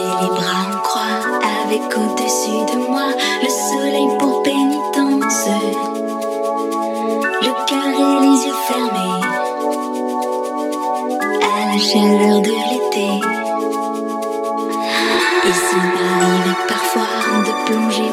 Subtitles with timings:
[0.00, 1.20] les bras en croix,
[1.64, 3.08] avec au-dessus de moi.
[3.42, 5.48] Le soleil pour pénitence,
[7.42, 9.20] le cœur et les yeux fermés.
[11.42, 13.08] À la chaleur de l'été.
[15.46, 15.86] Et s'il
[16.18, 17.14] m'arrive parfois
[17.46, 18.03] de plonger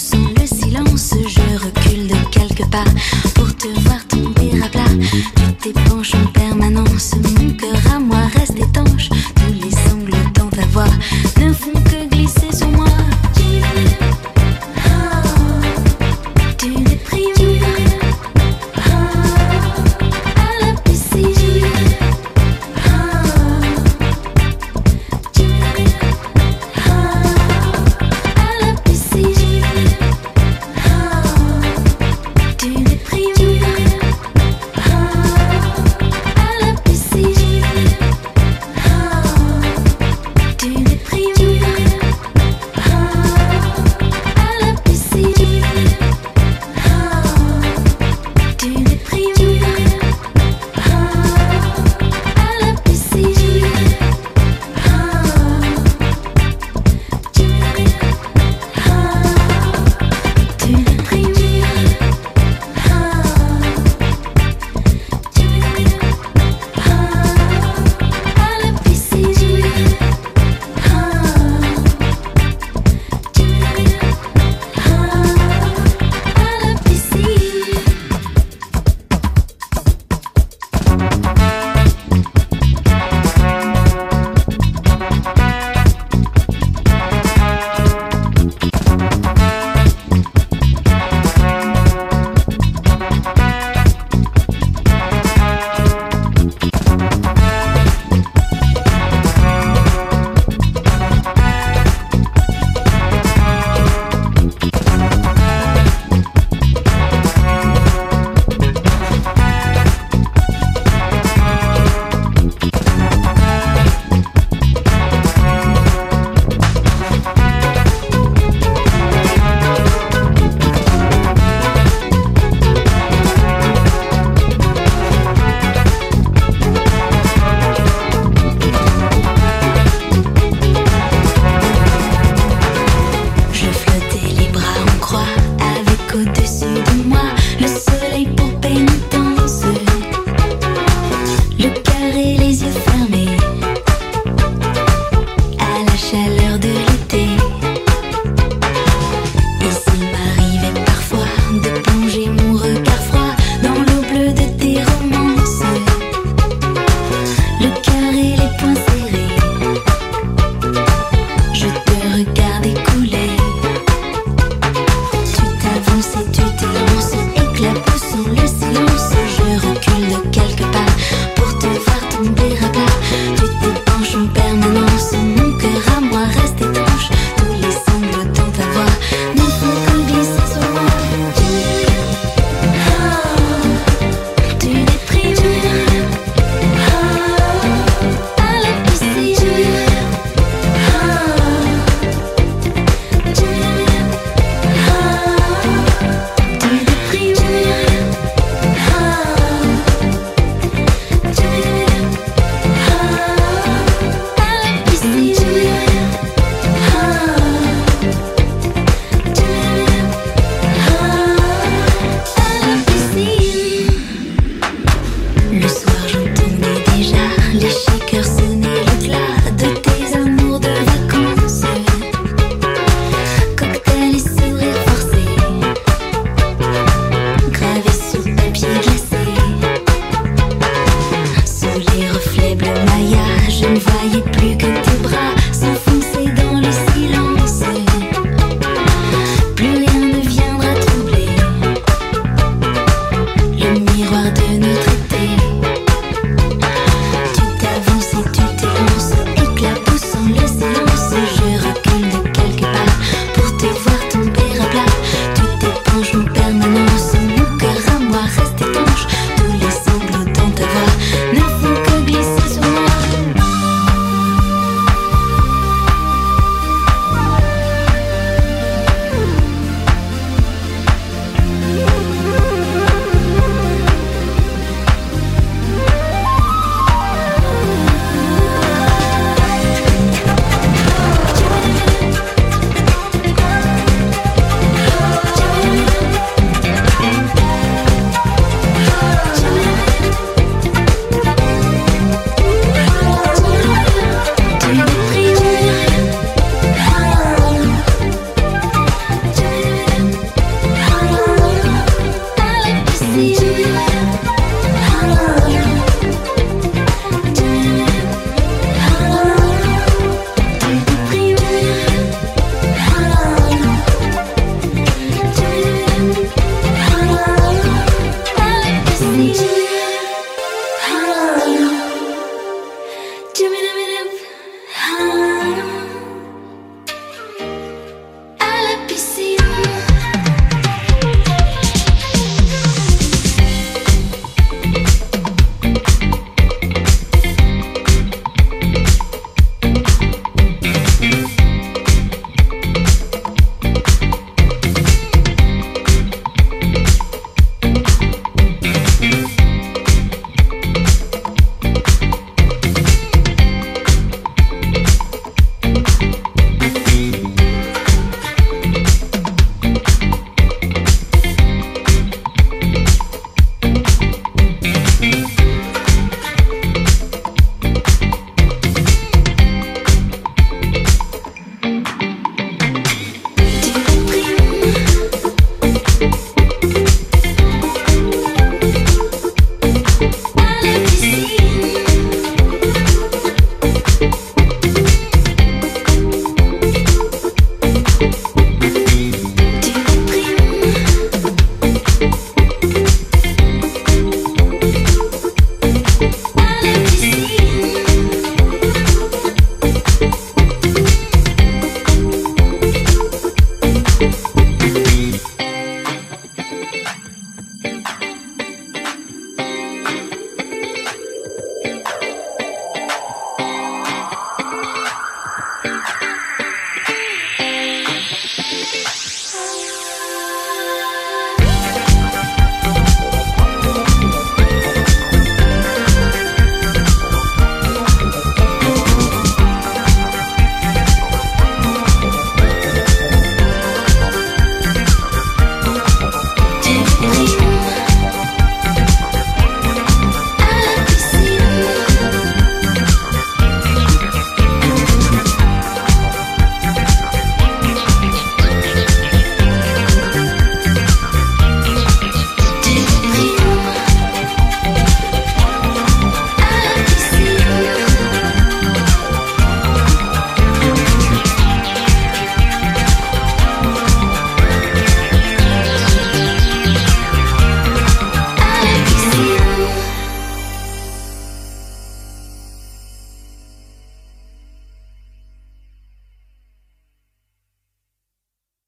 [0.00, 2.84] Sans le silence, je recule de quelques pas
[3.34, 4.84] pour te voir tomber à plat.
[5.36, 10.64] Tu t'épanches en permanence, mon cœur à moi reste étanche, tous les sangles dans ta
[10.72, 10.84] voix.